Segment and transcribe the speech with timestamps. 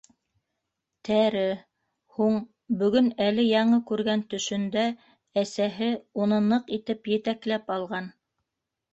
[1.07, 1.41] Тәре...
[2.15, 2.37] һуң...
[2.79, 4.85] бөгөн әле яңы күргән төшөндә
[5.43, 5.91] әсәһе...
[6.23, 8.09] уны ныҡ итеп етәкләп алған.